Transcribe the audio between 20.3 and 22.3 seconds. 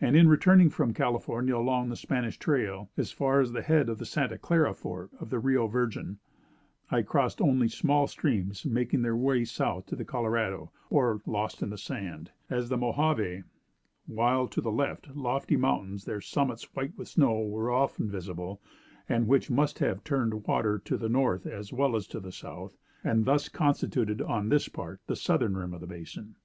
water to the north as well as to